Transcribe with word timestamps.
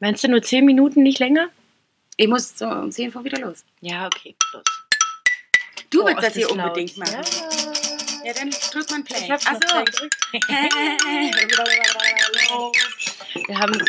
Meinst 0.00 0.24
du 0.24 0.28
nur 0.28 0.42
zehn 0.42 0.64
Minuten, 0.64 1.02
nicht 1.02 1.18
länger? 1.18 1.48
Ich 2.16 2.28
muss 2.28 2.56
so 2.56 2.66
um 2.66 2.90
10 2.90 3.12
vor 3.12 3.24
wieder 3.24 3.38
los. 3.40 3.64
Ja, 3.80 4.06
okay, 4.06 4.34
los. 4.52 4.62
Du 5.90 6.02
Oh, 6.02 6.06
willst 6.06 6.22
das 6.22 6.34
hier 6.34 6.48
laut. 6.48 6.58
unbedingt 6.58 6.96
machen. 6.96 7.14
Ja. 7.14 7.22
Ja, 8.24 8.32
dann 8.32 8.50
drück 8.50 8.90
mal 8.90 9.02
Play. 9.04 9.18
Ich 9.24 9.30
hab's 9.30 9.44
Ach 9.46 9.52
noch 9.52 9.60
so. 9.68 9.84
gedrückt. 9.84 10.16
Wir 13.48 13.58
haben, 13.58 13.84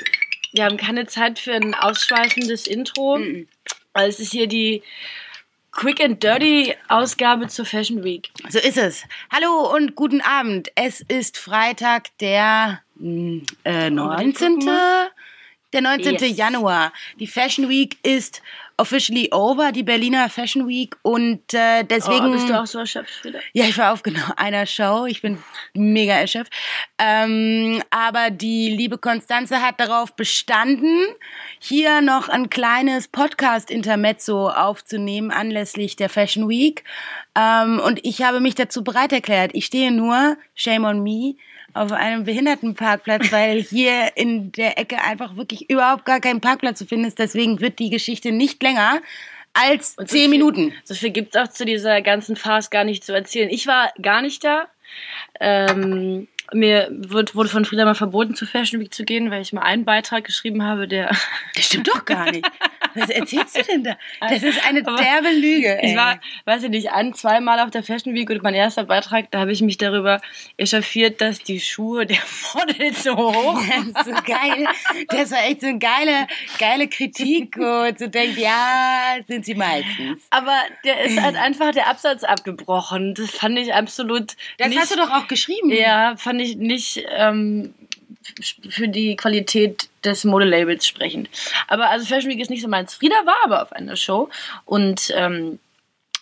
wir 0.53 0.65
haben 0.65 0.77
keine 0.77 1.07
Zeit 1.07 1.39
für 1.39 1.53
ein 1.53 1.73
ausschweifendes 1.73 2.67
Intro. 2.67 3.17
Mhm. 3.17 3.47
weil 3.93 4.09
Es 4.09 4.19
ist 4.19 4.31
hier 4.31 4.47
die 4.47 4.83
Quick 5.71 6.01
and 6.01 6.21
Dirty 6.21 6.75
Ausgabe 6.89 7.47
zur 7.47 7.65
Fashion 7.65 8.03
Week. 8.03 8.29
So 8.49 8.59
ist 8.59 8.77
es. 8.77 9.03
Hallo 9.31 9.73
und 9.75 9.95
guten 9.95 10.21
Abend. 10.21 10.69
Es 10.75 11.01
ist 11.01 11.37
Freitag, 11.37 12.15
der 12.19 12.81
mh, 12.95 13.43
äh, 13.63 13.89
19. 13.89 14.59
Der 15.73 15.81
19. 15.81 16.15
Yes. 16.15 16.37
Januar. 16.37 16.93
Die 17.19 17.27
Fashion 17.27 17.67
Week 17.67 17.97
ist 18.03 18.41
officially 18.77 19.29
over, 19.31 19.71
die 19.71 19.83
Berliner 19.83 20.29
Fashion 20.29 20.67
Week. 20.67 20.95
Und 21.01 21.53
äh, 21.53 21.83
deswegen. 21.83 22.27
oh, 22.27 22.31
bist 22.31 22.47
du 22.47 22.57
auch 22.57 22.65
so 22.65 22.79
erschöpft 22.79 23.25
wieder? 23.25 23.39
Ja, 23.53 23.65
ich 23.65 23.77
war 23.77 23.91
auf 23.91 24.03
genau 24.03 24.25
einer 24.37 24.65
Show. 24.65 25.05
Ich 25.07 25.21
bin 25.21 25.43
mega 25.73 26.13
erschöpft. 26.13 26.53
Ähm, 26.97 27.81
aber 27.89 28.29
die 28.29 28.69
liebe 28.69 28.97
Konstanze 28.97 29.61
hat 29.61 29.79
darauf 29.79 30.15
bestanden, 30.15 31.05
hier 31.59 32.01
noch 32.01 32.29
ein 32.29 32.49
kleines 32.49 33.07
Podcast-Intermezzo 33.07 34.49
aufzunehmen 34.49 35.31
anlässlich 35.31 35.95
der 35.95 36.09
Fashion 36.09 36.47
Week. 36.47 36.83
Ähm, 37.35 37.79
und 37.79 37.99
ich 38.05 38.21
habe 38.21 38.39
mich 38.39 38.55
dazu 38.55 38.83
bereit 38.83 39.11
erklärt. 39.11 39.51
Ich 39.53 39.65
stehe 39.65 39.91
nur, 39.91 40.37
shame 40.55 40.85
on 40.85 41.03
me, 41.03 41.35
auf 41.81 41.91
einem 41.91 42.23
Behindertenparkplatz, 42.23 43.31
weil 43.31 43.61
hier 43.61 44.11
in 44.15 44.51
der 44.51 44.77
Ecke 44.77 45.01
einfach 45.03 45.35
wirklich 45.35 45.69
überhaupt 45.69 46.05
gar 46.05 46.19
kein 46.19 46.41
Parkplatz 46.41 46.79
zu 46.79 46.85
finden 46.85 47.05
ist. 47.05 47.19
Deswegen 47.19 47.59
wird 47.59 47.79
die 47.79 47.89
Geschichte 47.89 48.31
nicht 48.31 48.61
länger 48.63 49.01
als 49.53 49.95
Und 49.97 50.09
so 50.09 50.15
zehn 50.15 50.21
viel- 50.23 50.29
Minuten. 50.29 50.73
So 50.83 50.93
viel 50.93 51.11
gibt 51.11 51.35
es 51.35 51.41
auch 51.41 51.47
zu 51.47 51.65
dieser 51.65 52.01
ganzen 52.01 52.35
Farce 52.35 52.69
gar 52.69 52.83
nicht 52.83 53.03
zu 53.03 53.13
erzählen. 53.13 53.49
Ich 53.49 53.67
war 53.67 53.91
gar 54.01 54.21
nicht 54.21 54.43
da. 54.43 54.67
Ähm, 55.39 56.27
mir 56.53 56.87
wird, 56.91 57.35
wurde 57.35 57.49
von 57.49 57.65
Frieda 57.65 57.85
mal 57.85 57.95
verboten, 57.95 58.35
zur 58.35 58.47
Fashion 58.47 58.79
Week 58.79 58.93
zu 58.93 59.03
gehen, 59.03 59.31
weil 59.31 59.41
ich 59.41 59.53
mal 59.53 59.61
einen 59.61 59.85
Beitrag 59.85 60.23
geschrieben 60.23 60.63
habe, 60.63 60.87
der. 60.87 61.11
Das 61.55 61.65
stimmt 61.65 61.87
doch 61.87 62.05
gar 62.05 62.31
nicht. 62.31 62.47
Was 62.93 63.09
erzählst 63.09 63.57
du 63.57 63.63
denn 63.63 63.83
da? 63.83 63.97
Das 64.19 64.43
ist 64.43 64.63
eine 64.65 64.85
Aber 64.85 64.97
derbe 64.97 65.29
Lüge. 65.29 65.81
Ey. 65.81 65.91
Ich 65.91 65.97
war, 65.97 66.19
weiß 66.45 66.63
ich 66.63 66.69
nicht, 66.69 66.91
ein, 66.91 67.13
zweimal 67.13 67.59
auf 67.59 67.69
der 67.69 67.83
Fashion 67.83 68.13
Week 68.13 68.29
und 68.29 68.43
mein 68.43 68.53
erster 68.53 68.83
Beitrag, 68.83 69.29
da 69.31 69.39
habe 69.39 69.51
ich 69.51 69.61
mich 69.61 69.77
darüber 69.77 70.21
echauffiert, 70.57 71.21
dass 71.21 71.39
die 71.39 71.59
Schuhe 71.59 72.05
der 72.05 72.17
Models 72.53 73.03
so 73.03 73.15
hoch 73.15 73.61
Das 73.93 74.07
ist 74.07 74.15
so 74.15 74.23
geil. 74.23 74.67
Das 75.09 75.31
war 75.31 75.45
echt 75.45 75.61
so 75.61 75.67
eine 75.67 75.79
geile, 75.79 76.27
geile 76.57 76.87
Kritik, 76.87 77.57
wo 77.57 77.91
du 77.91 78.09
denkst, 78.09 78.37
ja, 78.37 79.17
sind 79.27 79.45
sie 79.45 79.55
meistens. 79.55 80.21
Aber 80.29 80.55
der 80.83 81.01
ist 81.01 81.21
halt 81.21 81.35
einfach 81.41 81.71
der 81.71 81.87
Absatz 81.87 82.23
abgebrochen. 82.23 83.13
Das 83.13 83.31
fand 83.31 83.59
ich 83.59 83.73
absolut. 83.73 84.35
Das 84.57 84.69
nicht, 84.69 84.79
hast 84.79 84.91
du 84.91 84.95
doch 84.95 85.11
auch 85.11 85.27
geschrieben. 85.27 85.71
Ja, 85.71 86.15
fand 86.17 86.36
ich 86.39 86.55
nicht 86.57 87.03
ähm, 87.09 87.73
für 88.69 88.87
die 88.87 89.15
Qualität 89.15 89.89
des 90.03 90.23
Modelabels 90.23 90.85
sprechend. 90.87 91.29
Aber 91.67 91.89
also 91.89 92.05
Fashion 92.05 92.29
Week 92.31 92.39
ist 92.39 92.49
nicht 92.49 92.61
so 92.61 92.67
meins. 92.67 92.95
Frieda 92.95 93.15
war 93.25 93.37
aber 93.43 93.61
auf 93.61 93.71
einer 93.73 93.95
Show 93.95 94.29
und 94.65 95.13
ähm, 95.15 95.59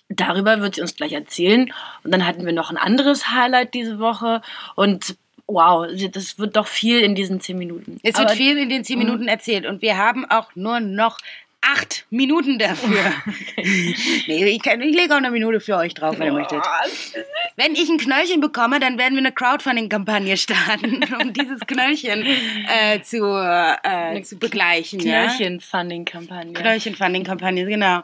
darüber 0.09 0.61
wird 0.61 0.75
sie 0.75 0.81
uns 0.81 0.95
gleich 0.95 1.13
erzählen. 1.13 1.73
Und 2.03 2.11
dann 2.11 2.25
hatten 2.25 2.45
wir 2.45 2.53
noch 2.53 2.69
ein 2.69 2.77
anderes 2.77 3.29
Highlight 3.31 3.73
diese 3.73 3.99
Woche 3.99 4.41
und 4.75 5.15
wow, 5.47 5.87
das 6.11 6.39
wird 6.39 6.55
doch 6.55 6.65
viel 6.67 7.01
in 7.01 7.13
diesen 7.13 7.39
zehn 7.39 7.57
Minuten. 7.57 7.99
Es 8.01 8.17
wird 8.17 8.27
Aber- 8.29 8.35
viel 8.35 8.57
in 8.57 8.69
den 8.69 8.83
zehn 8.83 8.97
Minuten 8.97 9.27
erzählt 9.27 9.65
und 9.65 9.81
wir 9.81 9.97
haben 9.97 10.25
auch 10.29 10.55
nur 10.55 10.79
noch 10.79 11.19
acht 11.65 12.05
Minuten 12.09 12.59
dafür. 12.59 13.13
nee, 13.57 14.45
ich, 14.45 14.61
kann, 14.61 14.81
ich 14.81 14.95
lege 14.95 15.13
auch 15.13 15.17
eine 15.17 15.31
Minute 15.31 15.59
für 15.59 15.75
euch 15.77 15.93
drauf, 15.93 16.19
wenn 16.19 16.27
ihr 16.27 16.33
möchtet. 16.33 16.63
Wenn 17.55 17.73
ich 17.73 17.89
ein 17.89 17.97
Knöllchen 17.97 18.41
bekomme, 18.41 18.79
dann 18.79 18.97
werden 18.97 19.13
wir 19.13 19.19
eine 19.19 19.31
Crowdfunding-Kampagne 19.31 20.37
starten, 20.45 21.03
um 21.19 21.33
dieses 21.33 21.61
Knöllchen 21.61 22.25
äh, 22.25 23.01
zu, 23.01 23.23
äh, 23.25 24.21
zu 24.21 24.37
begleichen. 24.37 24.99
Ja? 24.99 25.25
Knöllchen-Funding-Kampagne. 25.25 26.53
Knöllchen-Funding-Kampagne, 26.53 27.65
genau. 27.65 28.03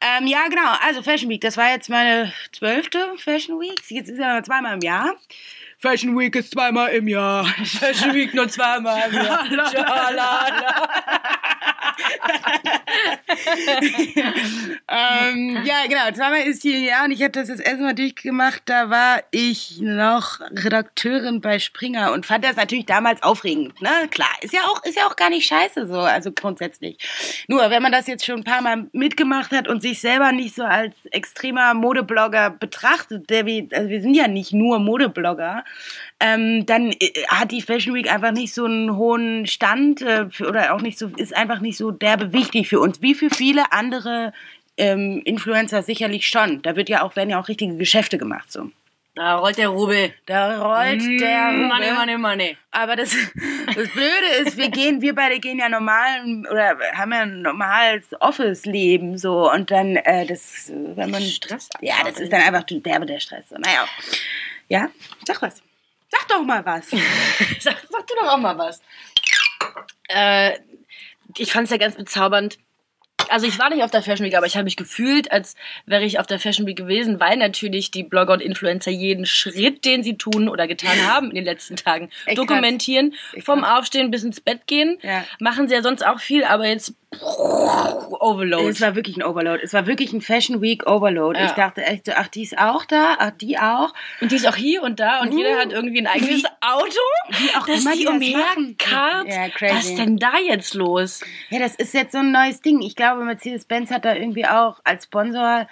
Ähm, 0.00 0.26
ja, 0.26 0.48
genau. 0.48 0.72
Also 0.86 1.02
Fashion 1.02 1.30
Week, 1.30 1.40
das 1.40 1.56
war 1.56 1.70
jetzt 1.70 1.88
meine 1.88 2.32
zwölfte 2.52 3.12
Fashion 3.18 3.60
Week. 3.60 3.80
Jetzt 3.88 4.10
ist 4.10 4.18
ja 4.18 4.42
zweimal 4.42 4.74
im 4.74 4.80
Jahr. 4.80 5.14
Fashion 5.78 6.18
Week 6.18 6.34
ist 6.34 6.52
zweimal 6.52 6.88
im 6.94 7.06
Jahr. 7.06 7.44
Fashion 7.64 8.14
Week 8.14 8.32
nur 8.34 8.48
zweimal 8.48 9.08
im 9.08 9.14
Jahr. 9.14 9.46
Schalala. 9.70 10.88
ähm, 14.88 15.58
ja, 15.64 15.86
genau. 15.88 16.10
Zweimal 16.14 16.42
ist 16.42 16.62
hier 16.62 16.78
Jahr 16.78 17.04
und 17.04 17.12
ich 17.12 17.22
habe 17.22 17.32
das 17.32 17.48
jetzt 17.48 17.60
erstmal 17.60 17.94
durchgemacht. 17.94 18.62
Da 18.66 18.90
war 18.90 19.22
ich 19.30 19.80
noch 19.80 20.40
Redakteurin 20.40 21.40
bei 21.40 21.58
Springer 21.58 22.12
und 22.12 22.26
fand 22.26 22.44
das 22.44 22.56
natürlich 22.56 22.86
damals 22.86 23.22
aufregend. 23.22 23.80
Ne? 23.80 23.90
Klar, 24.10 24.28
ist 24.40 24.52
ja 24.52 24.60
auch, 24.62 24.82
ist 24.84 24.96
ja 24.96 25.06
auch 25.06 25.16
gar 25.16 25.30
nicht 25.30 25.46
scheiße 25.46 25.86
so, 25.86 26.00
also 26.00 26.32
grundsätzlich. 26.32 26.98
Nur, 27.48 27.70
wenn 27.70 27.82
man 27.82 27.92
das 27.92 28.06
jetzt 28.06 28.24
schon 28.24 28.40
ein 28.40 28.44
paar 28.44 28.62
Mal 28.62 28.86
mitgemacht 28.92 29.52
hat 29.52 29.68
und 29.68 29.82
sich 29.82 30.00
selber 30.00 30.32
nicht 30.32 30.54
so 30.54 30.64
als 30.64 30.94
extremer 31.10 31.74
Modeblogger 31.74 32.50
betrachtet, 32.50 33.28
der 33.30 33.46
wie, 33.46 33.68
also 33.72 33.88
wir 33.88 34.00
sind 34.00 34.14
ja 34.14 34.28
nicht 34.28 34.52
nur 34.52 34.78
Modeblogger, 34.78 35.64
ähm, 36.20 36.64
dann 36.66 36.92
äh, 36.92 37.10
hat 37.28 37.52
die 37.52 37.62
Fashion 37.62 37.94
Week 37.94 38.10
einfach 38.12 38.32
nicht 38.32 38.54
so 38.54 38.64
einen 38.64 38.96
hohen 38.96 39.46
Stand 39.46 40.02
äh, 40.02 40.30
für, 40.30 40.48
oder 40.48 40.74
auch 40.74 40.80
nicht 40.80 40.98
so, 40.98 41.08
ist 41.16 41.36
einfach 41.36 41.60
nicht 41.60 41.76
so 41.76 41.90
derbe 41.90 42.32
wichtig 42.32 42.68
für 42.68 42.80
uns, 42.80 43.02
wie 43.02 43.14
für 43.14 43.30
viele 43.30 43.72
andere 43.72 44.32
ähm, 44.76 45.20
Influencer 45.24 45.82
sicherlich 45.82 46.28
schon. 46.28 46.62
Da 46.62 46.76
wird 46.76 46.88
ja 46.88 47.02
auch, 47.02 47.16
werden 47.16 47.30
ja 47.30 47.40
auch 47.40 47.48
richtige 47.48 47.76
Geschäfte 47.76 48.18
gemacht 48.18 48.50
so. 48.50 48.70
Da 49.14 49.36
rollt 49.36 49.56
der 49.56 49.68
Rubel. 49.68 50.12
Da 50.26 50.60
rollt 50.62 51.00
der 51.02 51.50
Mm, 51.50 51.68
Money, 51.68 51.88
Rubel. 51.88 51.94
money, 51.94 52.18
money. 52.18 52.56
Aber 52.70 52.96
das, 52.96 53.12
das 53.74 53.88
Blöde 53.88 54.26
ist, 54.42 54.58
wir 54.58 54.68
gehen, 54.68 55.00
wir 55.00 55.14
beide 55.14 55.38
gehen 55.40 55.58
ja 55.58 55.70
normal 55.70 56.44
oder 56.50 56.76
haben 56.94 57.12
ja 57.12 57.20
ein 57.22 57.40
normales 57.40 58.04
Office-Leben 58.20 59.16
so 59.16 59.50
und 59.50 59.70
dann 59.70 59.96
äh, 59.96 60.26
das, 60.26 60.68
äh, 60.68 60.74
wenn 60.96 61.10
man 61.10 61.22
Stress 61.22 61.70
ja, 61.80 61.94
das 62.04 62.20
ist 62.20 62.30
dann 62.30 62.42
einfach 62.42 62.64
derbe 62.64 63.06
der 63.06 63.18
Stress. 63.18 63.48
So. 63.48 63.56
Naja, 63.56 63.86
ja, 64.68 64.90
sag 65.26 65.40
was. 65.40 65.62
Sag 66.08 66.28
doch 66.28 66.42
mal 66.42 66.64
was. 66.64 66.90
Sag, 67.60 67.76
sag 67.90 68.06
du 68.06 68.14
doch 68.20 68.28
auch 68.28 68.38
mal 68.38 68.56
was. 68.56 68.80
Äh, 70.08 70.58
ich 71.36 71.52
fand 71.52 71.64
es 71.64 71.70
ja 71.70 71.76
ganz 71.76 71.96
bezaubernd. 71.96 72.58
Also 73.28 73.46
ich 73.46 73.58
war 73.58 73.70
nicht 73.70 73.82
auf 73.82 73.90
der 73.90 74.02
Fashion 74.02 74.24
Week, 74.24 74.36
aber 74.36 74.46
ich 74.46 74.54
habe 74.56 74.64
mich 74.64 74.76
gefühlt, 74.76 75.32
als 75.32 75.56
wäre 75.84 76.04
ich 76.04 76.20
auf 76.20 76.26
der 76.26 76.38
Fashion 76.38 76.66
Week 76.66 76.76
gewesen, 76.76 77.18
weil 77.18 77.36
natürlich 77.36 77.90
die 77.90 78.04
Blogger 78.04 78.34
und 78.34 78.40
Influencer 78.40 78.92
jeden 78.92 79.26
Schritt, 79.26 79.84
den 79.84 80.04
sie 80.04 80.16
tun 80.16 80.48
oder 80.48 80.68
getan 80.68 81.06
haben 81.12 81.30
in 81.30 81.36
den 81.36 81.44
letzten 81.44 81.76
Tagen, 81.76 82.10
Echt 82.26 82.38
dokumentieren. 82.38 83.14
Echt 83.32 83.44
Vom. 83.44 83.64
Aufstehen 83.64 84.10
bis 84.12 84.22
ins 84.22 84.40
Bett 84.40 84.66
gehen. 84.66 84.98
Ja. 85.02 85.24
Machen 85.40 85.66
sie 85.66 85.74
ja 85.74 85.82
sonst 85.82 86.06
auch 86.06 86.20
viel, 86.20 86.44
aber 86.44 86.68
jetzt 86.68 86.94
Overload. 88.20 88.68
Es 88.68 88.80
war 88.80 88.94
wirklich 88.94 89.16
ein 89.16 89.22
Overload. 89.22 89.62
Es 89.62 89.72
war 89.72 89.86
wirklich 89.86 90.12
ein 90.12 90.20
Fashion 90.20 90.60
Week 90.60 90.86
Overload. 90.86 91.38
Ja. 91.38 91.46
Ich 91.46 91.52
dachte 91.52 91.82
echt 91.84 92.06
so, 92.06 92.12
ach, 92.14 92.28
die 92.28 92.42
ist 92.42 92.58
auch 92.58 92.84
da, 92.84 93.16
ach, 93.18 93.30
die 93.30 93.58
auch. 93.58 93.94
Und 94.20 94.32
die 94.32 94.36
ist 94.36 94.46
auch 94.46 94.56
hier 94.56 94.82
und 94.82 95.00
da 95.00 95.20
und 95.20 95.32
jeder 95.32 95.56
hat 95.56 95.72
irgendwie 95.72 96.00
ein 96.00 96.06
eigenes 96.06 96.44
Auto. 96.60 97.00
Wie 97.30 97.50
auch 97.56 97.66
dass 97.66 97.82
immer 97.82 97.92
die 97.92 97.98
die 98.00 98.04
das 98.04 98.14
umher 98.14 98.38
machen. 98.38 98.76
karrt. 98.76 99.28
Ja, 99.28 99.48
crazy. 99.48 99.74
Was 99.74 99.86
ist 99.86 99.98
denn 99.98 100.16
da 100.16 100.38
jetzt 100.38 100.74
los? 100.74 101.20
Ja, 101.50 101.60
das 101.60 101.76
ist 101.76 101.94
jetzt 101.94 102.12
so 102.12 102.18
ein 102.18 102.32
neues 102.32 102.60
Ding. 102.60 102.82
Ich 102.82 102.96
glaube, 102.96 103.24
Mercedes-Benz 103.24 103.90
hat 103.90 104.04
da 104.04 104.14
irgendwie 104.14 104.46
auch 104.46 104.80
als 104.84 105.04
Sponsor, 105.04 105.68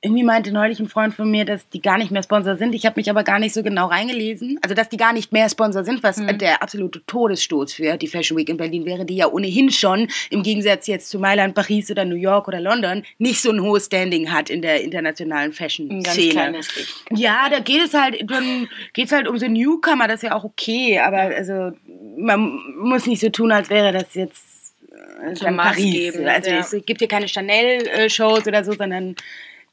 irgendwie 0.00 0.22
meinte 0.22 0.52
neulich 0.52 0.78
ein 0.78 0.88
Freund 0.88 1.12
von 1.12 1.28
mir, 1.28 1.44
dass 1.44 1.68
die 1.70 1.82
gar 1.82 1.98
nicht 1.98 2.12
mehr 2.12 2.22
Sponsor 2.22 2.56
sind. 2.56 2.72
Ich 2.72 2.86
habe 2.86 3.00
mich 3.00 3.10
aber 3.10 3.24
gar 3.24 3.40
nicht 3.40 3.52
so 3.52 3.64
genau 3.64 3.86
reingelesen. 3.86 4.58
Also, 4.62 4.74
dass 4.76 4.88
die 4.88 4.96
gar 4.96 5.12
nicht 5.12 5.32
mehr 5.32 5.48
Sponsor 5.48 5.82
sind, 5.82 6.04
was 6.04 6.18
Mhm. 6.18 6.38
der 6.38 6.62
absolute 6.62 7.02
Todesstoß 7.04 7.72
für 7.74 7.96
die 7.96 8.06
Fashion 8.06 8.38
Week 8.38 8.48
in 8.48 8.56
Berlin 8.56 8.84
wäre, 8.84 9.04
die 9.04 9.16
ja 9.16 9.26
ohnehin 9.26 9.70
schon, 9.70 10.06
im 10.30 10.44
Gegensatz 10.44 10.86
jetzt 10.86 11.10
zu 11.10 11.18
Mailand, 11.18 11.56
Paris 11.56 11.90
oder 11.90 12.04
New 12.04 12.14
York 12.14 12.46
oder 12.46 12.60
London, 12.60 13.02
nicht 13.18 13.40
so 13.42 13.50
ein 13.50 13.60
hohes 13.60 13.86
Standing 13.86 14.30
hat 14.30 14.50
in 14.50 14.62
der 14.62 14.82
internationalen 14.82 15.52
Fashion-Szene. 15.52 16.60
Ja, 17.14 17.48
da 17.50 17.58
geht 17.58 17.84
es 17.84 17.92
halt, 17.92 18.22
dann 18.30 18.68
geht's 18.92 19.10
halt 19.10 19.26
um 19.26 19.36
so 19.36 19.48
Newcomer, 19.48 20.06
das 20.06 20.22
ist 20.22 20.28
ja 20.28 20.36
auch 20.36 20.44
okay, 20.44 21.00
aber 21.00 21.18
also 21.18 21.72
man 22.16 22.60
muss 22.78 23.06
nicht 23.06 23.20
so 23.20 23.30
tun, 23.30 23.50
als 23.50 23.68
wäre 23.68 23.92
das 23.92 24.14
jetzt 24.14 24.74
äh, 24.92 25.34
dann 25.40 25.56
Paris. 25.56 26.16
Also 26.16 26.50
ja. 26.50 26.58
es 26.58 26.76
gibt 26.86 27.00
hier 27.00 27.08
keine 27.08 27.26
Chanel-Shows 27.26 28.46
oder 28.46 28.62
so, 28.62 28.72
sondern 28.72 29.16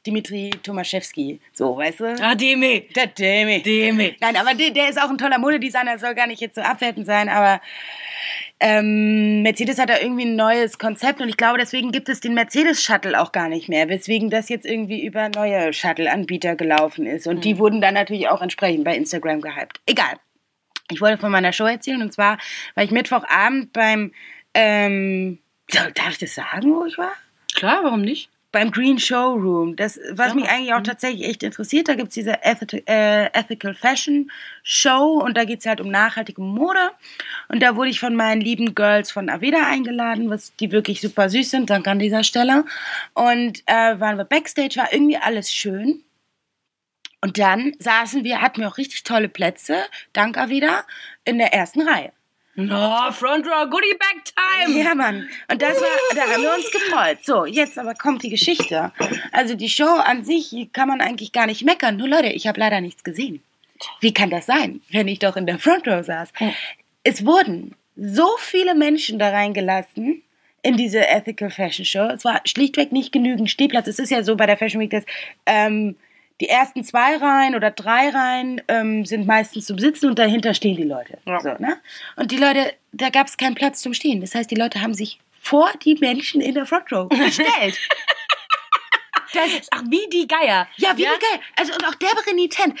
Dimitri 0.06 0.50
Tomaszewski, 0.62 1.40
so, 1.52 1.76
weißt 1.76 2.00
du? 2.00 2.16
Ah, 2.22 2.34
Demi. 2.34 2.88
Der 2.94 3.08
Demi. 3.08 3.62
Demi. 3.62 4.16
Nein, 4.20 4.36
aber 4.36 4.54
der, 4.54 4.70
der 4.70 4.88
ist 4.88 5.00
auch 5.00 5.10
ein 5.10 5.18
toller 5.18 5.38
Modedesigner, 5.38 5.98
soll 5.98 6.14
gar 6.14 6.26
nicht 6.26 6.40
jetzt 6.40 6.54
so 6.54 6.60
abwertend 6.60 7.06
sein, 7.06 7.28
aber 7.28 7.60
ähm, 8.60 9.42
Mercedes 9.42 9.78
hat 9.78 9.90
da 9.90 9.98
irgendwie 9.98 10.24
ein 10.24 10.36
neues 10.36 10.78
Konzept 10.78 11.20
und 11.20 11.28
ich 11.28 11.36
glaube, 11.36 11.58
deswegen 11.58 11.92
gibt 11.92 12.08
es 12.08 12.20
den 12.20 12.34
Mercedes-Shuttle 12.34 13.20
auch 13.20 13.32
gar 13.32 13.48
nicht 13.48 13.68
mehr, 13.68 13.88
weswegen 13.88 14.30
das 14.30 14.48
jetzt 14.48 14.64
irgendwie 14.64 15.04
über 15.04 15.28
neue 15.28 15.72
Shuttle-Anbieter 15.72 16.56
gelaufen 16.56 17.04
ist. 17.06 17.26
Und 17.26 17.44
die 17.44 17.58
wurden 17.58 17.80
dann 17.80 17.94
natürlich 17.94 18.28
auch 18.28 18.40
entsprechend 18.40 18.84
bei 18.84 18.96
Instagram 18.96 19.40
gehypt. 19.40 19.80
Egal. 19.86 20.14
Ich 20.90 21.00
wollte 21.00 21.18
von 21.18 21.32
meiner 21.32 21.52
Show 21.52 21.64
erzählen 21.64 22.00
und 22.00 22.12
zwar 22.12 22.38
war 22.74 22.84
ich 22.84 22.92
Mittwochabend 22.92 23.72
beim 23.72 24.12
ähm, 24.54 25.40
darf 25.68 26.10
ich 26.10 26.18
das 26.18 26.34
sagen, 26.34 26.74
wo 26.74 26.84
ich 26.86 26.96
war? 26.96 27.12
Klar, 27.54 27.80
warum 27.82 28.02
nicht? 28.02 28.30
Beim 28.52 28.70
Green 28.70 28.98
Showroom. 28.98 29.76
Das, 29.76 29.98
was 30.12 30.28
Ja. 30.28 30.34
mich 30.34 30.48
eigentlich 30.48 30.72
auch 30.72 30.78
Mhm. 30.78 30.84
tatsächlich 30.84 31.28
echt 31.28 31.42
interessiert, 31.42 31.88
da 31.88 31.94
gibt 31.94 32.08
es 32.08 32.14
diese 32.14 32.42
Eth 32.42 32.72
äh, 32.88 33.26
Ethical 33.26 33.74
Fashion 33.74 34.30
Show 34.62 35.20
und 35.22 35.36
da 35.36 35.44
geht 35.44 35.60
es 35.60 35.66
halt 35.66 35.80
um 35.80 35.90
nachhaltige 35.90 36.40
Mode. 36.40 36.90
Und 37.48 37.60
da 37.62 37.76
wurde 37.76 37.90
ich 37.90 38.00
von 38.00 38.16
meinen 38.16 38.40
lieben 38.40 38.74
Girls 38.74 39.10
von 39.10 39.28
Aveda 39.28 39.66
eingeladen, 39.66 40.30
was 40.30 40.54
die 40.56 40.72
wirklich 40.72 41.00
super 41.00 41.28
süß 41.28 41.50
sind, 41.50 41.68
danke 41.70 41.90
an 41.90 41.98
dieser 41.98 42.24
Stelle. 42.24 42.64
Und 43.14 43.62
äh, 43.66 44.00
waren 44.00 44.16
wir 44.16 44.24
Backstage, 44.24 44.76
war 44.76 44.92
irgendwie 44.92 45.16
alles 45.18 45.52
schön. 45.52 46.02
Und 47.20 47.38
dann 47.38 47.72
saßen 47.78 48.24
wir, 48.24 48.40
hatten 48.40 48.60
wir 48.60 48.68
auch 48.68 48.78
richtig 48.78 49.02
tolle 49.02 49.28
Plätze, 49.28 49.76
dank 50.12 50.38
Aveda, 50.38 50.84
in 51.24 51.38
der 51.38 51.52
ersten 51.52 51.82
Reihe. 51.82 52.12
No, 52.56 53.12
Front 53.12 53.46
Row, 53.46 53.68
Goodie 53.68 53.96
Bag 53.98 54.24
Time! 54.24 54.82
Ja, 54.82 54.94
Mann. 54.94 55.28
Und 55.50 55.60
das 55.60 55.78
war, 55.78 55.88
da 56.14 56.22
haben 56.22 56.42
wir 56.42 56.54
uns 56.54 56.70
gefreut. 56.70 57.18
So, 57.22 57.44
jetzt 57.44 57.78
aber 57.78 57.94
kommt 57.94 58.22
die 58.22 58.30
Geschichte. 58.30 58.92
Also 59.30 59.54
die 59.54 59.68
Show 59.68 59.84
an 59.84 60.24
sich 60.24 60.54
kann 60.72 60.88
man 60.88 61.02
eigentlich 61.02 61.32
gar 61.32 61.46
nicht 61.46 61.64
meckern. 61.64 61.98
Nur 61.98 62.08
Leute, 62.08 62.28
ich 62.28 62.46
habe 62.46 62.58
leider 62.58 62.80
nichts 62.80 63.04
gesehen. 63.04 63.42
Wie 64.00 64.14
kann 64.14 64.30
das 64.30 64.46
sein, 64.46 64.80
wenn 64.90 65.06
ich 65.06 65.18
doch 65.18 65.36
in 65.36 65.44
der 65.44 65.58
Front 65.58 65.86
Row 65.86 66.04
saß? 66.04 66.32
Es 67.04 67.26
wurden 67.26 67.74
so 67.94 68.26
viele 68.38 68.74
Menschen 68.74 69.18
da 69.18 69.28
reingelassen 69.28 70.22
in 70.62 70.76
diese 70.78 71.06
Ethical 71.06 71.50
Fashion 71.50 71.84
Show. 71.84 72.08
Es 72.08 72.24
war 72.24 72.40
schlichtweg 72.46 72.90
nicht 72.90 73.12
genügend 73.12 73.50
Stehplatz. 73.50 73.86
Es 73.86 73.98
ist 73.98 74.10
ja 74.10 74.22
so 74.22 74.34
bei 74.34 74.46
der 74.46 74.56
Fashion 74.56 74.80
Week, 74.80 74.90
dass 74.90 75.04
ähm, 75.44 75.96
die 76.40 76.48
ersten 76.48 76.84
zwei 76.84 77.16
Reihen 77.16 77.54
oder 77.54 77.70
drei 77.70 78.10
Reihen 78.10 78.60
ähm, 78.68 79.06
sind 79.06 79.26
meistens 79.26 79.66
zum 79.66 79.78
Sitzen 79.78 80.10
und 80.10 80.18
dahinter 80.18 80.52
stehen 80.54 80.76
die 80.76 80.82
Leute. 80.82 81.18
Ja. 81.26 81.40
So, 81.40 81.54
ne? 81.58 81.78
Und 82.16 82.30
die 82.30 82.36
Leute, 82.36 82.74
da 82.92 83.08
gab 83.08 83.26
es 83.26 83.36
keinen 83.36 83.54
Platz 83.54 83.80
zum 83.80 83.94
Stehen. 83.94 84.20
Das 84.20 84.34
heißt, 84.34 84.50
die 84.50 84.54
Leute 84.54 84.82
haben 84.82 84.94
sich 84.94 85.18
vor 85.40 85.70
die 85.84 85.94
Menschen 85.94 86.40
in 86.40 86.54
der 86.54 86.66
Front 86.66 86.92
Row 86.92 87.08
gestellt. 87.08 87.48
das, 89.32 89.68
Ach, 89.70 89.82
wie 89.88 90.08
die 90.10 90.26
Geier. 90.26 90.68
ja, 90.76 90.96
wie 90.96 91.04
geil. 91.04 91.40
Also 91.56 91.72
und 91.72 91.84
auch 91.86 91.94
der 91.94 92.10
renitent. 92.26 92.78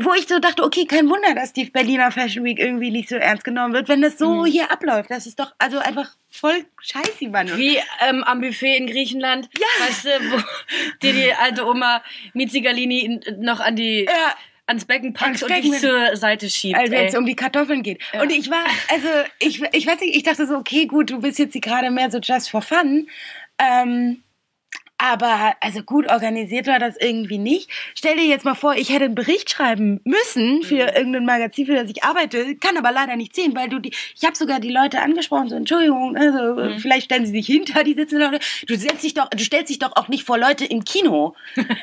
Wo 0.00 0.12
ich 0.14 0.26
so 0.26 0.40
dachte, 0.40 0.64
okay, 0.64 0.84
kein 0.84 1.08
Wunder, 1.08 1.32
dass 1.34 1.52
die 1.52 1.66
Berliner 1.66 2.10
Fashion 2.10 2.44
Week 2.44 2.58
irgendwie 2.58 2.90
nicht 2.90 3.08
so 3.08 3.14
ernst 3.14 3.44
genommen 3.44 3.72
wird, 3.72 3.88
wenn 3.88 4.02
das 4.02 4.18
so 4.18 4.44
hier 4.44 4.72
abläuft. 4.72 5.10
Das 5.10 5.26
ist 5.26 5.38
doch 5.38 5.54
also 5.58 5.78
einfach 5.78 6.10
voll 6.28 6.64
scheiße, 6.80 7.28
Mann. 7.28 7.56
Wie 7.56 7.78
ähm, 8.00 8.24
am 8.24 8.40
Buffet 8.40 8.76
in 8.76 8.88
Griechenland. 8.88 9.48
Ja. 9.56 9.86
Weißt 9.86 10.04
du, 10.06 10.08
wo 10.32 10.38
dir 11.02 11.12
die 11.12 11.32
alte 11.32 11.64
Oma 11.66 12.02
Mizi 12.32 12.62
Galini 12.62 13.00
in- 13.04 13.20
noch 13.40 13.60
an 13.60 13.76
die, 13.76 14.04
Ja. 14.06 14.34
ans 14.66 14.86
Becken 14.86 15.12
packt 15.12 15.26
Ans 15.28 15.42
und 15.44 15.48
Becken 15.50 15.62
dich 15.62 15.70
mit- 15.70 15.80
zur 15.80 16.16
Seite 16.16 16.50
schiebt. 16.50 16.76
Also 16.76 16.90
wenn 16.90 17.06
es 17.06 17.14
um 17.16 17.24
die 17.24 17.36
Kartoffeln 17.36 17.84
geht. 17.84 18.02
Und 18.20 18.30
ich 18.32 18.50
war, 18.50 18.64
also 18.90 19.08
ich, 19.38 19.62
ich 19.72 19.86
weiß 19.86 20.00
nicht, 20.00 20.16
ich 20.16 20.24
dachte 20.24 20.46
so, 20.48 20.56
okay, 20.56 20.86
gut, 20.86 21.10
du 21.10 21.20
bist 21.20 21.38
jetzt 21.38 21.54
gerade 21.62 21.92
mehr 21.92 22.10
so 22.10 22.18
just 22.18 22.50
for 22.50 22.60
fun. 22.62 23.08
Ähm, 23.58 24.20
aber 25.12 25.54
also 25.60 25.82
gut 25.82 26.08
organisiert 26.10 26.66
war 26.66 26.78
das 26.78 26.96
irgendwie 26.96 27.38
nicht. 27.38 27.70
Stell 27.94 28.16
dir 28.16 28.24
jetzt 28.24 28.44
mal 28.44 28.54
vor, 28.54 28.74
ich 28.74 28.90
hätte 28.90 29.04
einen 29.04 29.14
Bericht 29.14 29.50
schreiben 29.50 30.00
müssen 30.04 30.62
für 30.62 30.94
irgendein 30.96 31.24
Magazin, 31.26 31.66
für 31.66 31.74
das 31.74 31.90
ich 31.90 32.02
arbeite, 32.04 32.56
kann 32.56 32.76
aber 32.76 32.90
leider 32.92 33.16
nicht 33.16 33.34
sehen, 33.34 33.54
weil 33.54 33.68
du 33.68 33.78
die, 33.78 33.92
ich 34.16 34.24
habe 34.24 34.36
sogar 34.36 34.60
die 34.60 34.70
Leute 34.70 35.00
angesprochen, 35.00 35.48
so 35.48 35.56
Entschuldigung, 35.56 36.16
also 36.16 36.78
vielleicht 36.78 37.06
stellen 37.06 37.26
sie 37.26 37.32
sich 37.32 37.46
hinter 37.46 37.84
die 37.84 37.94
sitzenden 37.94 38.32
Leute. 38.32 38.44
Du 38.66 38.76
setzt 38.76 39.02
dich 39.04 39.14
doch, 39.14 39.28
du 39.28 39.44
stellst 39.44 39.70
dich 39.70 39.78
doch 39.78 39.94
auch 39.96 40.08
nicht 40.08 40.24
vor 40.24 40.38
Leute 40.38 40.64
im 40.64 40.84
Kino. 40.84 41.34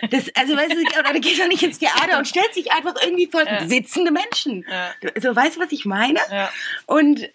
Das, 0.10 0.26
also 0.36 0.56
weißt 0.56 0.72
du, 0.72 1.00
oder 1.00 1.14
du 1.14 1.20
gehst 1.20 1.40
doch 1.40 1.48
nicht 1.48 1.64
ins 1.64 1.80
Theater 1.80 2.18
und 2.18 2.26
stellst 2.26 2.56
dich 2.56 2.72
einfach 2.72 2.96
irgendwie 3.04 3.28
vor 3.28 3.42
Ja. 3.46 3.68
sitzende 3.68 4.12
Menschen. 4.12 4.66
Ja. 4.70 5.12
So, 5.22 5.36
weißt 5.36 5.58
du, 5.58 5.62
was 5.62 5.72
ich 5.72 5.86
meine? 5.86 6.20
Ja. 6.32 6.50
Und 6.86 7.24
äh, 7.24 7.30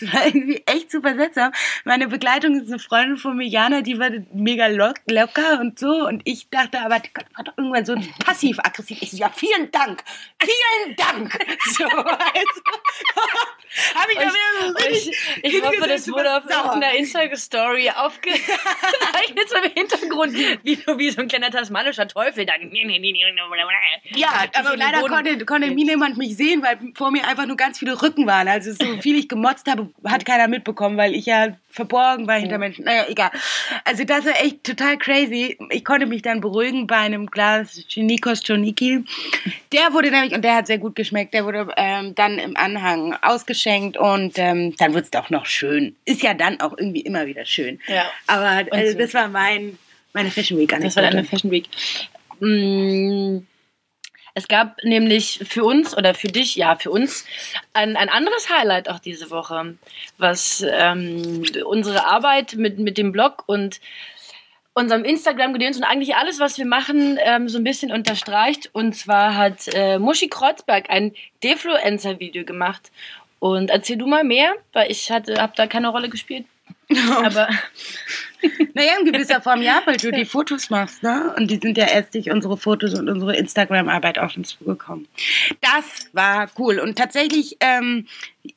das 0.00 0.12
war 0.12 0.26
irgendwie 0.26 0.62
echt 0.66 0.90
super 0.90 1.14
seltsam. 1.14 1.52
Meine 1.84 2.08
Begleitung 2.08 2.60
ist 2.60 2.68
eine 2.68 2.78
Freundin 2.78 3.16
von 3.16 3.36
mir, 3.36 3.46
Jana, 3.46 3.82
die 3.82 3.98
war 3.98 4.10
mega 4.32 4.66
lock, 4.68 4.94
locker 5.28 5.60
und 5.60 5.78
so. 5.78 6.06
Und 6.06 6.22
ich 6.24 6.48
dachte 6.50 6.80
aber, 6.80 6.98
die 7.00 7.10
war 7.36 7.44
doch 7.44 7.56
irgendwann 7.56 7.84
so 7.84 7.94
passiv-aggressiv. 8.24 8.98
Ich 9.02 9.10
so, 9.10 9.16
ja, 9.16 9.30
vielen 9.30 9.70
Dank. 9.70 10.02
Vielen 10.40 10.96
Dank. 10.96 11.38
So, 11.78 11.84
also, 11.84 12.02
habe 13.94 14.12
ich 14.12 14.18
so 14.18 14.78
Ich, 14.78 15.06
richtig 15.06 15.18
ich 15.42 15.62
hoffe, 15.62 15.86
das 15.88 16.08
wurde 16.10 16.36
auf 16.36 16.44
irgendeiner 16.48 16.94
Instagram-Story 16.94 17.90
aufgezeichnet, 17.94 18.56
so 19.48 19.56
im 19.56 19.72
Hintergrund, 19.72 20.34
wie, 20.62 20.74
so- 20.76 20.98
wie 20.98 21.10
so 21.10 21.20
ein 21.20 21.28
kleiner 21.28 21.50
tasmanischer 21.50 22.08
Teufel. 22.08 22.46
Dann. 22.46 22.70
Ja, 24.16 24.28
aber 24.54 24.76
leider 24.76 25.02
konnte, 25.08 25.44
konnte 25.46 25.68
mir 25.68 25.84
niemand 25.84 26.16
mich 26.16 26.36
sehen, 26.36 26.62
weil 26.62 26.78
vor 26.94 27.10
mir 27.10 27.26
einfach 27.26 27.46
nur 27.46 27.56
ganz 27.56 27.78
viele 27.78 28.00
Rücken 28.00 28.26
waren. 28.26 28.48
Also 28.48 28.72
so 28.72 29.00
viel 29.00 29.16
ich 29.18 29.28
gemotzt 29.28 29.68
habe, 29.70 29.90
hat 30.04 30.24
keiner 30.24 30.48
mitbekommen, 30.48 30.96
weil 30.96 31.14
ich 31.14 31.26
ja 31.26 31.48
verborgen 31.70 32.26
war 32.26 32.36
hinter 32.38 32.58
Menschen. 32.58 32.84
Naja, 32.86 33.04
egal. 33.08 33.30
Also 33.84 34.04
das 34.04 34.24
war 34.24 34.40
echt 34.40 34.64
total 34.64 34.96
crazy. 34.96 35.17
Ich 35.70 35.84
konnte 35.84 36.06
mich 36.06 36.22
dann 36.22 36.40
beruhigen 36.40 36.86
bei 36.86 36.96
einem 36.96 37.26
Glas 37.26 37.84
Nikos 37.96 38.42
Choniki. 38.42 39.04
Der 39.72 39.92
wurde 39.92 40.10
nämlich, 40.10 40.32
und 40.32 40.42
der 40.42 40.56
hat 40.56 40.66
sehr 40.66 40.78
gut 40.78 40.94
geschmeckt, 40.94 41.34
der 41.34 41.44
wurde 41.44 41.68
ähm, 41.76 42.14
dann 42.14 42.38
im 42.38 42.56
Anhang 42.56 43.14
ausgeschenkt 43.22 43.96
und 43.96 44.38
ähm, 44.38 44.74
dann 44.76 44.94
wird 44.94 45.04
es 45.04 45.10
doch 45.10 45.30
noch 45.30 45.46
schön. 45.46 45.96
Ist 46.04 46.22
ja 46.22 46.34
dann 46.34 46.60
auch 46.60 46.76
irgendwie 46.76 47.00
immer 47.00 47.26
wieder 47.26 47.44
schön. 47.44 47.80
Ja. 47.86 48.04
Aber 48.26 48.64
also, 48.70 48.92
so. 48.92 48.98
das 48.98 49.14
war 49.14 49.28
mein, 49.28 49.78
meine 50.12 50.30
Fashion 50.30 50.58
Week 50.58 50.70
Das 50.80 50.96
war 50.96 51.04
eine 51.04 51.24
Fashion 51.24 51.50
Week. 51.50 51.68
Mm, 52.40 53.38
Es 54.34 54.46
gab 54.46 54.76
nämlich 54.84 55.40
für 55.48 55.64
uns 55.64 55.96
oder 55.96 56.14
für 56.14 56.28
dich, 56.28 56.54
ja, 56.54 56.76
für 56.76 56.92
uns 56.92 57.24
ein, 57.72 57.96
ein 57.96 58.08
anderes 58.08 58.48
Highlight 58.48 58.88
auch 58.88 59.00
diese 59.00 59.30
Woche, 59.30 59.74
was 60.16 60.64
ähm, 60.70 61.42
unsere 61.64 62.04
Arbeit 62.06 62.54
mit, 62.54 62.78
mit 62.78 62.98
dem 62.98 63.10
Blog 63.10 63.42
und 63.46 63.80
unserem 64.78 65.04
Instagram-Gedöns 65.04 65.76
und 65.76 65.84
eigentlich 65.84 66.16
alles, 66.16 66.40
was 66.40 66.58
wir 66.58 66.66
machen, 66.66 67.18
ähm, 67.22 67.48
so 67.48 67.58
ein 67.58 67.64
bisschen 67.64 67.92
unterstreicht. 67.92 68.70
Und 68.72 68.94
zwar 68.94 69.36
hat 69.36 69.68
äh, 69.74 69.98
Muschi 69.98 70.28
Kreuzberg 70.28 70.88
ein 70.88 71.12
Defluencer-Video 71.42 72.44
gemacht. 72.44 72.90
Und 73.40 73.70
erzähl 73.70 73.96
du 73.96 74.06
mal 74.06 74.24
mehr, 74.24 74.54
weil 74.72 74.90
ich 74.90 75.10
hatte, 75.10 75.40
habe 75.40 75.52
da 75.56 75.66
keine 75.66 75.88
Rolle 75.88 76.08
gespielt. 76.08 76.46
Aber 77.24 77.48
Naja, 78.74 78.92
in 79.00 79.10
gewisser 79.10 79.40
Form 79.40 79.62
ja, 79.62 79.82
weil 79.84 79.96
du 79.96 80.12
die 80.12 80.24
Fotos 80.24 80.70
machst, 80.70 81.02
ne? 81.02 81.34
Und 81.36 81.50
die 81.50 81.56
sind 81.56 81.76
ja 81.76 81.86
erst 81.86 82.14
durch 82.14 82.30
unsere 82.30 82.56
Fotos 82.56 82.98
und 82.98 83.08
unsere 83.08 83.36
Instagram-Arbeit 83.36 84.18
auf 84.18 84.36
uns 84.36 84.50
zugekommen. 84.50 85.08
Das 85.60 86.08
war 86.12 86.48
cool. 86.58 86.78
Und 86.78 86.96
tatsächlich, 86.96 87.56
ähm, 87.60 88.06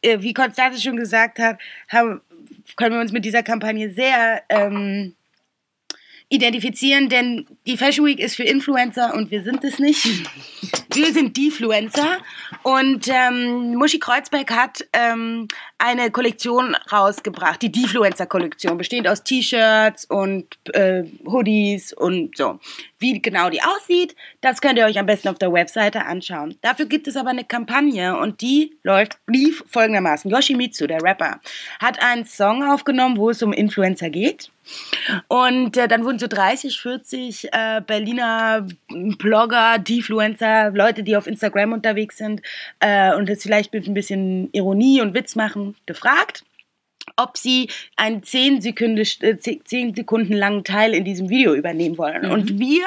äh, 0.02 0.22
wie 0.22 0.34
Konstanze 0.34 0.82
schon 0.82 0.98
gesagt 0.98 1.40
hat, 1.40 1.58
haben, 1.90 2.22
können 2.76 2.96
wir 2.96 3.02
uns 3.02 3.12
mit 3.12 3.26
dieser 3.26 3.44
Kampagne 3.44 3.92
sehr 3.92 4.44
ähm, 4.50 5.16
identifizieren, 6.32 7.10
denn 7.10 7.46
die 7.68 7.76
Fashion 7.76 8.06
Week 8.06 8.20
ist 8.20 8.36
für 8.36 8.44
Influencer 8.44 9.14
und 9.14 9.32
wir 9.32 9.44
sind 9.44 9.64
es 9.66 9.80
nicht. 9.80 10.08
Wir 10.94 11.14
sind 11.14 11.36
Defluencer 11.36 12.20
und 12.64 13.08
ähm, 13.10 13.76
Muschi 13.76 14.00
Kreuzberg 14.00 14.50
hat 14.52 14.88
ähm, 14.94 15.50
eine 15.82 16.12
Kollektion 16.12 16.76
rausgebracht, 16.92 17.62
die 17.62 17.72
Defluencer-Kollektion, 17.72 18.78
bestehend 18.78 19.08
aus 19.08 19.24
T-Shirts 19.24 20.06
und 20.06 20.46
äh, 20.74 21.04
Hoodies 21.26 21.94
und 21.94 22.38
so. 22.38 22.60
Wie 23.00 23.20
genau 23.20 23.50
die 23.50 23.64
aussieht, 23.64 24.16
das 24.42 24.62
könnt 24.62 24.78
ihr 24.78 24.86
euch 24.86 25.00
am 25.00 25.08
besten 25.08 25.30
auf 25.30 25.40
der 25.40 25.52
Webseite 25.52 26.06
anschauen. 26.06 26.56
Dafür 26.62 26.86
gibt 26.86 27.08
es 27.08 27.18
aber 27.18 27.32
eine 27.32 27.44
Kampagne 27.44 28.16
und 28.16 28.42
die 28.42 28.78
läuft, 28.84 29.18
lief 29.26 29.64
folgendermaßen. 29.68 30.30
Yoshimitsu, 30.30 30.86
der 30.86 31.02
Rapper, 31.02 31.40
hat 31.80 32.02
einen 32.04 32.26
Song 32.26 32.64
aufgenommen, 32.64 33.18
wo 33.18 33.32
es 33.32 33.42
um 33.42 33.52
Influencer 33.52 34.12
geht. 34.12 34.52
Und 35.28 35.78
äh, 35.78 35.88
dann 35.88 36.06
wurden 36.06 36.20
so 36.20 36.28
30, 36.28 36.80
40 36.80 37.50
äh, 37.52 37.82
Berliner 37.86 38.68
Blogger, 39.18 39.80
Defluencer, 39.80 40.72
Leute, 40.72 41.04
die 41.04 41.18
auf 41.18 41.28
Instagram 41.28 41.74
unterwegs 41.74 42.18
sind 42.18 42.42
äh, 42.80 43.16
und 43.16 43.28
das 43.28 43.42
vielleicht 43.42 43.74
mit 43.74 43.88
ein 43.88 43.94
bisschen 43.94 44.50
Ironie 44.54 45.02
und 45.02 45.14
Witz 45.14 45.36
machen, 45.36 45.71
gefragt 45.86 46.44
ob 47.18 47.38
sie 47.38 47.70
einen 47.96 48.24
10 48.24 48.62
Sekunden, 48.62 48.98
äh, 49.22 49.38
10 49.38 49.96
Sekunden 49.96 50.34
langen 50.34 50.64
Teil 50.64 50.94
in 50.94 51.04
diesem 51.04 51.30
Video 51.30 51.54
übernehmen 51.54 51.98
wollen. 51.98 52.26
Und 52.26 52.60
wir 52.60 52.86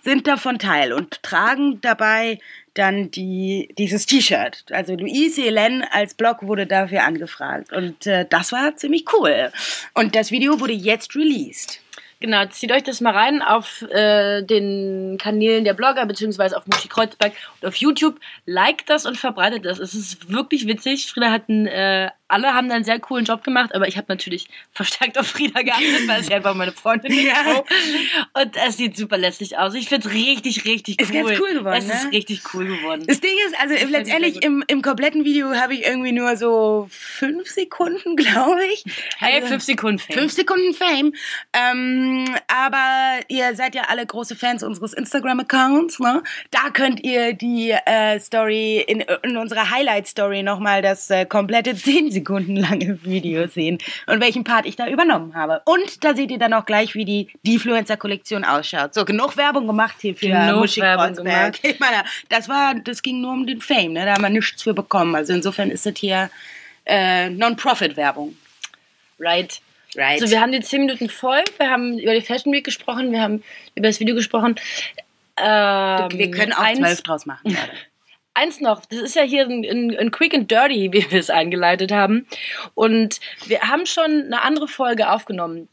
sind 0.00 0.26
davon 0.26 0.58
Teil 0.58 0.92
und 0.92 1.22
tragen 1.22 1.80
dabei 1.80 2.38
dann 2.74 3.10
die, 3.10 3.68
dieses 3.76 4.06
T-Shirt. 4.06 4.64
Also 4.70 4.94
Louise 4.94 5.42
Helen 5.42 5.84
als 5.90 6.14
Blog 6.14 6.42
wurde 6.42 6.66
dafür 6.66 7.04
angefragt. 7.04 7.72
Und 7.72 8.06
äh, 8.06 8.26
das 8.28 8.52
war 8.52 8.76
ziemlich 8.76 9.04
cool. 9.12 9.52
Und 9.94 10.16
das 10.16 10.30
Video 10.30 10.58
wurde 10.58 10.72
jetzt 10.72 11.14
released. 11.14 11.80
Genau, 12.22 12.46
zieht 12.46 12.70
euch 12.72 12.84
das 12.84 13.00
mal 13.00 13.12
rein 13.12 13.42
auf 13.42 13.82
äh, 13.90 14.42
den 14.42 15.18
Kanälen 15.20 15.64
der 15.64 15.74
Blogger, 15.74 16.06
beziehungsweise 16.06 16.56
auf 16.56 16.66
Muschi 16.66 16.86
Kreuzberg 16.88 17.32
und 17.60 17.68
auf 17.68 17.74
YouTube. 17.74 18.18
Liked 18.46 18.88
das 18.88 19.06
und 19.06 19.18
verbreitet 19.18 19.64
das. 19.64 19.80
Es 19.80 19.92
ist 19.94 20.30
wirklich 20.32 20.66
witzig. 20.68 21.06
Frieda 21.08 21.30
hat 21.32 21.48
einen, 21.48 21.66
äh, 21.66 22.10
alle 22.28 22.54
haben 22.54 22.70
einen 22.70 22.84
sehr 22.84 23.00
coolen 23.00 23.24
Job 23.24 23.42
gemacht, 23.44 23.74
aber 23.74 23.88
ich 23.88 23.96
habe 23.96 24.06
natürlich 24.08 24.48
verstärkt 24.72 25.18
auf 25.18 25.26
Frieda 25.26 25.62
geachtet, 25.62 26.06
weil 26.06 26.22
sie 26.22 26.32
einfach 26.32 26.54
meine 26.54 26.70
Freundin 26.72 27.10
ist. 27.12 27.24
Ja. 27.24 27.62
Und 28.40 28.56
es 28.68 28.76
sieht 28.76 28.96
super 28.96 29.18
lässig 29.18 29.58
aus. 29.58 29.74
Ich 29.74 29.88
finde 29.88 30.06
es 30.08 30.14
richtig, 30.14 30.64
richtig 30.64 30.96
cool. 31.00 31.04
Ist 31.06 31.12
ganz 31.12 31.40
cool 31.40 31.54
geworden, 31.58 31.76
Es 31.76 31.84
ist 31.92 32.04
ne? 32.04 32.12
richtig 32.12 32.42
cool 32.54 32.66
geworden. 32.66 33.04
Das 33.06 33.20
Ding 33.20 33.34
ist, 33.48 33.60
also 33.60 33.74
letztendlich 33.88 34.44
im, 34.44 34.62
im 34.68 34.80
kompletten 34.80 35.24
Video 35.24 35.52
habe 35.56 35.74
ich 35.74 35.84
irgendwie 35.84 36.12
nur 36.12 36.36
so 36.36 36.86
fünf 36.90 37.48
Sekunden, 37.50 38.14
glaube 38.16 38.60
ich. 38.72 38.84
Hey, 39.18 39.34
Also- 39.36 39.48
fünf 39.48 39.64
Sekunden 39.64 39.98
Fame. 39.98 40.18
Fünf 40.18 40.32
Sekunden 40.32 40.72
Fame. 40.74 41.12
Ähm, 41.52 42.11
aber 42.48 43.20
ihr 43.28 43.54
seid 43.54 43.74
ja 43.74 43.82
alle 43.88 44.06
große 44.06 44.36
Fans 44.36 44.62
unseres 44.62 44.92
Instagram-Accounts. 44.92 46.00
Ne? 46.00 46.22
Da 46.50 46.70
könnt 46.72 47.02
ihr 47.02 47.32
die 47.32 47.70
äh, 47.70 48.18
Story 48.20 48.84
in, 48.86 49.00
in 49.22 49.36
unserer 49.36 49.70
Highlight-Story 49.70 50.42
nochmal 50.42 50.82
das 50.82 51.10
äh, 51.10 51.24
komplette 51.24 51.74
10 51.76 52.10
Sekunden 52.10 52.56
lange 52.56 53.02
Video 53.04 53.46
sehen 53.46 53.78
und 54.06 54.20
welchen 54.20 54.44
Part 54.44 54.66
ich 54.66 54.76
da 54.76 54.88
übernommen 54.88 55.34
habe. 55.34 55.62
Und 55.64 56.04
da 56.04 56.14
seht 56.14 56.30
ihr 56.30 56.38
dann 56.38 56.52
auch 56.54 56.66
gleich, 56.66 56.94
wie 56.94 57.04
die 57.04 57.28
Defluencer-Kollektion 57.46 58.44
ausschaut. 58.44 58.94
So, 58.94 59.04
genug 59.04 59.36
Werbung 59.36 59.66
gemacht 59.66 59.96
hier 60.00 60.14
für 60.14 60.28
Genug 60.28 60.76
Werbung 60.76 61.16
Kreuzberg. 61.16 61.58
Ich 61.72 61.80
meine, 61.80 62.04
das 62.28 62.48
war, 62.48 62.74
das 62.74 63.02
ging 63.02 63.20
nur 63.20 63.32
um 63.32 63.46
den 63.46 63.60
Fame, 63.60 63.92
ne? 63.94 64.04
da 64.04 64.14
haben 64.14 64.22
wir 64.22 64.30
nichts 64.30 64.62
für 64.62 64.74
bekommen. 64.74 65.14
Also 65.14 65.32
insofern 65.32 65.70
ist 65.70 65.86
das 65.86 65.94
hier 65.96 66.30
äh, 66.84 67.30
Non-Profit-Werbung. 67.30 68.36
Right. 69.18 69.60
Right. 69.96 70.20
So, 70.20 70.30
wir 70.30 70.40
haben 70.40 70.52
die 70.52 70.60
10 70.60 70.86
Minuten 70.86 71.08
voll. 71.08 71.42
Wir 71.58 71.70
haben 71.70 71.98
über 71.98 72.14
die 72.14 72.22
Fashion 72.22 72.52
Week 72.52 72.64
gesprochen. 72.64 73.12
Wir 73.12 73.20
haben 73.20 73.42
über 73.74 73.88
das 73.88 74.00
Video 74.00 74.14
gesprochen. 74.14 74.56
Ähm, 75.36 76.08
wir 76.12 76.30
können 76.30 76.52
auch 76.52 76.58
eins, 76.58 76.78
zwölf 76.78 77.02
draus 77.02 77.26
machen. 77.26 77.42
Gerade. 77.52 77.72
Eins 78.34 78.60
noch. 78.60 78.86
Das 78.86 79.00
ist 79.00 79.14
ja 79.14 79.22
hier 79.22 79.44
ein, 79.44 79.64
ein, 79.64 79.96
ein 79.96 80.10
Quick 80.10 80.34
and 80.34 80.50
Dirty, 80.50 80.92
wie 80.92 81.10
wir 81.10 81.18
es 81.18 81.28
eingeleitet 81.28 81.92
haben. 81.92 82.26
Und 82.74 83.20
wir 83.46 83.60
haben 83.60 83.84
schon 83.84 84.24
eine 84.24 84.42
andere 84.42 84.68
Folge 84.68 85.10
aufgenommen. 85.10 85.68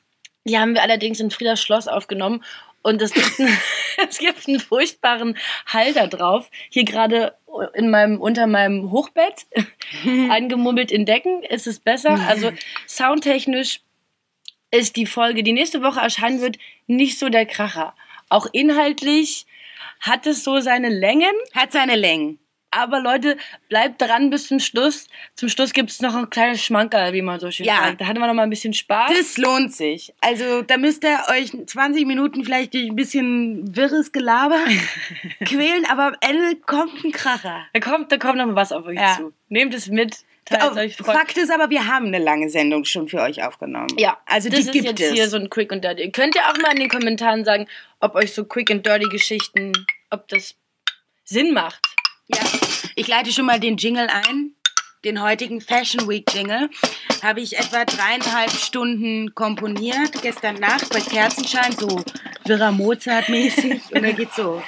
Die 0.45 0.57
haben 0.57 0.73
wir 0.73 0.81
allerdings 0.81 1.19
in 1.19 1.31
Friedas 1.31 1.61
Schloss 1.61 1.87
aufgenommen. 1.87 2.43
Und 2.81 3.01
es 3.01 3.13
gibt, 3.13 3.39
einen, 3.39 3.57
es 4.09 4.17
gibt 4.17 4.47
einen 4.47 4.59
furchtbaren 4.59 5.37
Halter 5.65 6.07
drauf. 6.07 6.49
Hier 6.69 6.83
gerade 6.83 7.35
in 7.73 7.89
meinem, 7.89 8.19
unter 8.19 8.47
meinem 8.47 8.91
Hochbett, 8.91 9.47
eingemummelt 10.29 10.91
in 10.91 11.05
Decken, 11.05 11.43
ist 11.43 11.67
es 11.67 11.79
besser. 11.79 12.19
Also 12.27 12.51
soundtechnisch 12.87 13.81
ist 14.71 14.95
die 14.95 15.05
Folge, 15.05 15.43
die 15.43 15.53
nächste 15.53 15.81
Woche 15.83 15.99
erscheinen 15.99 16.41
wird, 16.41 16.57
nicht 16.87 17.17
so 17.19 17.29
der 17.29 17.45
Kracher. 17.45 17.95
Auch 18.29 18.47
inhaltlich 18.51 19.45
hat 19.99 20.27
es 20.27 20.43
so 20.43 20.59
seine 20.59 20.89
Längen, 20.89 21.33
Hat 21.55 21.71
seine 21.71 21.95
Längen. 21.95 22.39
aber 22.71 22.99
Leute, 23.01 23.35
bleibt 23.67 23.99
dran 24.01 24.29
bis 24.29 24.47
zum 24.47 24.59
Schluss. 24.59 25.07
Zum 25.35 25.49
Schluss 25.49 25.73
gibt 25.73 25.89
es 25.89 26.01
noch 26.01 26.13
ein 26.15 26.29
kleines 26.29 26.63
Schmankerl, 26.63 27.13
wie 27.13 27.23
man 27.23 27.39
so 27.39 27.49
schön 27.49 27.65
Ja. 27.65 27.77
sagt. 27.85 28.01
Da 28.01 28.05
hatten 28.05 28.19
wir 28.19 28.27
noch 28.27 28.35
mal 28.35 28.43
ein 28.43 28.49
bisschen 28.51 28.73
Spaß. 28.73 29.11
Das 29.17 29.37
lohnt 29.37 29.73
sich. 29.73 30.13
Also 30.21 30.61
da 30.61 30.77
müsst 30.77 31.03
ihr 31.03 31.17
euch 31.31 31.51
20 31.65 32.05
Minuten 32.05 32.45
vielleicht 32.45 32.75
durch 32.75 32.87
ein 32.87 32.95
bisschen 32.95 33.75
wirres 33.75 34.11
Gelaber 34.11 34.59
quälen, 35.45 35.85
aber 35.89 36.07
am 36.07 36.15
Ende 36.21 36.55
kommt 36.57 37.03
ein 37.03 37.11
Kracher. 37.11 37.65
da 37.73 37.79
kommt, 37.79 38.11
da 38.11 38.17
kommt 38.17 38.37
noch 38.37 38.45
mal 38.45 38.55
was 38.55 38.71
auf 38.71 38.85
euch 38.85 38.99
Ja. 38.99 39.15
zu. 39.17 39.33
Nehmt 39.49 39.73
es 39.73 39.87
mit. 39.87 40.17
Oh, 40.51 40.75
euch, 40.75 40.95
freut 40.95 41.15
Fakt 41.15 41.37
ist 41.37 41.51
aber, 41.51 41.69
wir 41.69 41.85
haben 41.87 42.07
eine 42.07 42.19
lange 42.19 42.49
Sendung 42.49 42.85
schon 42.85 43.07
für 43.07 43.21
euch 43.21 43.43
aufgenommen. 43.43 43.89
Ja, 43.97 44.17
also 44.25 44.49
das 44.49 44.61
die 44.61 44.65
ist 44.65 44.71
gibt 44.71 44.85
jetzt 44.85 45.01
es. 45.01 45.11
hier 45.11 45.29
so 45.29 45.37
ein 45.37 45.49
Quick 45.49 45.71
and 45.71 45.83
Dirty. 45.83 46.03
Ihr 46.03 46.11
könnt 46.11 46.35
ja 46.35 46.51
auch 46.51 46.57
mal 46.57 46.71
in 46.73 46.79
den 46.79 46.89
Kommentaren 46.89 47.45
sagen, 47.45 47.67
ob 47.99 48.15
euch 48.15 48.33
so 48.33 48.45
Quick 48.45 48.71
and 48.71 48.85
Dirty 48.85 49.07
Geschichten, 49.09 49.73
ob 50.09 50.27
das 50.27 50.55
Sinn 51.23 51.53
macht. 51.53 51.81
Ja, 52.27 52.39
ich 52.95 53.07
leite 53.07 53.31
schon 53.31 53.45
mal 53.45 53.59
den 53.59 53.77
Jingle 53.77 54.07
ein. 54.07 54.53
Den 55.05 55.21
heutigen 55.21 55.61
Fashion 55.61 56.09
Week 56.09 56.25
Jingle 56.33 56.69
habe 57.23 57.39
ich 57.39 57.57
etwa 57.57 57.85
dreieinhalb 57.85 58.51
Stunden 58.51 59.33
komponiert. 59.33 60.21
Gestern 60.21 60.55
Nacht 60.55 60.89
bei 60.89 60.99
Kerzenschein, 60.99 61.71
so 61.71 62.03
wirrer 62.43 62.71
Mozart-mäßig. 62.71 63.81
Und 63.91 64.03
dann 64.03 64.15
geht's 64.15 64.35
so. 64.35 64.61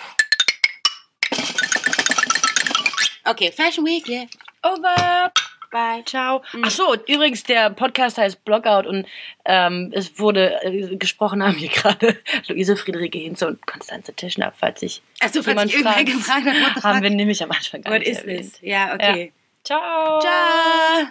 Okay, 3.25 3.51
Fashion 3.51 3.85
Week, 3.85 4.07
yeah. 4.07 4.25
Over. 4.63 5.31
Bye. 5.71 6.03
Ciao. 6.05 6.43
Ach 6.63 6.69
so, 6.69 6.95
übrigens, 7.07 7.43
der 7.43 7.69
Podcast 7.69 8.17
heißt 8.17 8.43
Blogout 8.43 8.87
und 8.87 9.07
ähm, 9.45 9.91
es 9.95 10.19
wurde 10.19 10.61
äh, 10.63 10.95
gesprochen, 10.97 11.41
haben 11.43 11.55
hier 11.55 11.69
gerade 11.69 12.17
Luise 12.47 12.75
Friederike 12.75 13.17
Hinze 13.17 13.47
und 13.47 13.65
Konstanze 13.65 14.13
Tischner, 14.13 14.51
falls 14.55 14.81
sich 14.81 15.01
Achso, 15.21 15.41
falls 15.41 15.47
jemand 15.47 15.73
ich 15.73 15.81
fragt, 15.81 16.05
gefragt 16.05 16.45
hat, 16.45 16.83
haben 16.83 17.01
wir 17.01 17.09
nämlich 17.09 17.41
am 17.41 17.51
Anfang 17.51 17.81
gar 17.81 17.93
What 17.93 17.99
nicht 18.01 18.11
is 18.11 18.17
erwähnt. 18.19 18.51
this? 18.51 18.59
Ja, 18.61 18.93
okay. 18.93 19.31
Ciao. 19.63 20.19
Ciao. 20.19 21.07